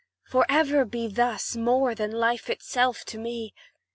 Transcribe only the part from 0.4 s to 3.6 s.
ever be Thus, more than life itself to me!